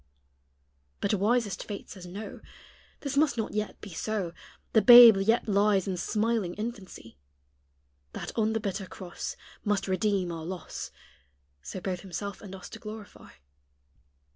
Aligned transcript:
But 0.99 1.13
wisest 1.13 1.63
fate 1.63 1.87
says 1.91 2.07
No 2.07 2.39
This 3.01 3.15
must 3.15 3.37
not 3.37 3.53
yet 3.53 3.79
be 3.81 3.91
so; 3.91 4.33
The 4.73 4.81
babe 4.81 5.17
yet 5.17 5.47
lies 5.47 5.87
in 5.87 5.95
smiling 5.95 6.55
infancy 6.55 7.19
That 8.13 8.35
on 8.35 8.53
the 8.53 8.59
bitter 8.59 8.87
cross 8.87 9.35
Must 9.63 9.87
redeem 9.87 10.31
our 10.31 10.43
loss. 10.43 10.89
So 11.61 11.79
both 11.79 11.99
Himself 11.99 12.41
and 12.41 12.55
us 12.55 12.67
to 12.69 12.79
glorify. 12.79 13.29